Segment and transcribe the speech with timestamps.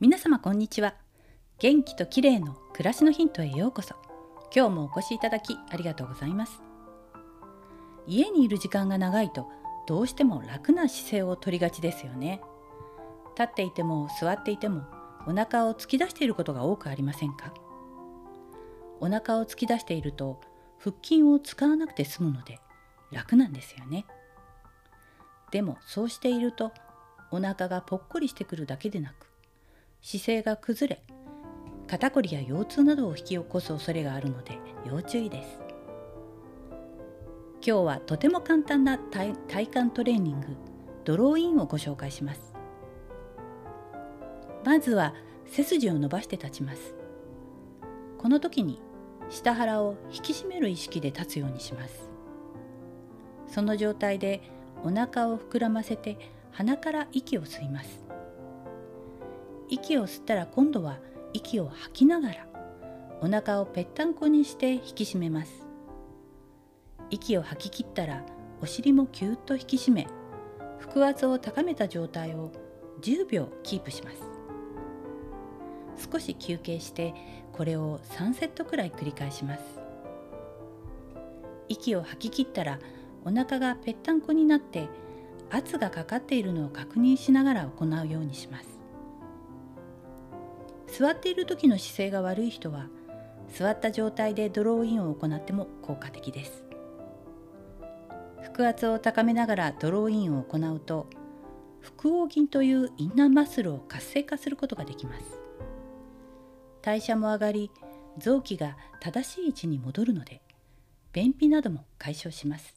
[0.00, 0.94] 皆様こんにちは。
[1.58, 3.96] 元気と綺麗の暮らしのヒントへようこそ。
[4.54, 6.62] 今日もお越しいただきありがとうございます。
[8.06, 9.48] 家にいる時間が長いと
[9.88, 12.40] どうしても楽な姿勢を取りがちですよね。
[13.36, 14.84] 立っていても座っていても
[15.26, 17.52] お腹を突き出していることが多くありませんか？
[19.00, 20.40] お腹を突き出していると
[20.78, 22.60] 腹筋を使わなくて済むので
[23.10, 24.06] 楽なんですよね。
[25.50, 26.70] でもそうしていると
[27.32, 29.27] お腹がぽっこりしてくるだけでなく
[30.00, 31.02] 姿勢が崩れ
[31.86, 35.60] 肩こりや腰痛などを引き起こす恐れがあるので要注意です。
[37.66, 40.46] 今日はとても簡単な体幹トレーニング
[41.04, 42.54] ドローインをご紹介します。
[44.64, 45.14] まずは
[45.46, 46.94] 背筋を伸ばして立ちます。
[48.18, 48.80] この時に
[49.30, 52.08] 下腹を引き締める意識で立つようにします。
[53.46, 54.42] その状態で
[54.84, 56.18] お腹を膨らませて
[56.52, 58.07] 鼻から息を吸います。
[59.70, 60.98] 息を吸ったら今度は
[61.32, 62.46] 息を吐きながら
[63.20, 65.66] お腹をぺったんこにして引き締めます。
[67.10, 68.24] 息を吐き切ったら
[68.60, 70.06] お尻もぎゅっと引き締め
[70.78, 72.52] 腹圧を高めた状態を
[73.00, 74.22] 10秒キープします。
[76.10, 77.14] 少し休憩して
[77.52, 79.62] これを3セットくらい繰り返します。
[81.68, 82.78] 息を吐き切ったら
[83.24, 84.88] お腹がぺったんこになって
[85.50, 88.77] 圧がかかっているのを確認しながら行うようにします。
[90.98, 92.88] 座っている時の姿勢が悪い人は
[93.54, 96.64] 座った状態でドローインを行っても効果的です。
[98.52, 101.06] 腹圧を高めながらドローインを行うと
[102.00, 105.40] 腹横筋というインナーマッスルを活性化することができます。
[106.82, 107.70] 代謝も上がり
[108.18, 110.42] 臓器が正しい位置に戻るので
[111.12, 112.74] 便秘なども解消します。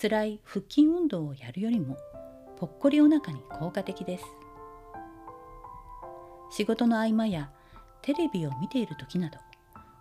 [0.00, 1.98] 辛い腹筋運動をやるよりも
[2.56, 4.24] ぽっこりお腹に効果的です。
[6.50, 7.50] 仕事の合間や
[8.02, 9.38] テレビを見ている時など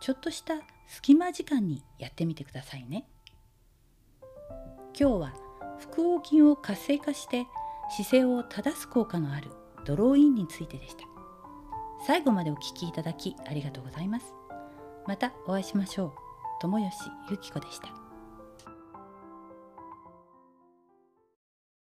[0.00, 0.54] ちょっとした
[0.86, 3.06] 隙間時間にやってみてくださいね。
[4.98, 5.32] 今日は
[5.78, 7.46] 腹横筋を活性化して
[7.90, 9.50] 姿勢を正す効果のある
[9.84, 11.04] ドローインについてでした。
[12.06, 14.34] 最後までお聴きいただきありがとうございます。
[15.06, 16.12] またお会いしましょう。
[16.60, 18.09] 友吉ゆき子でした。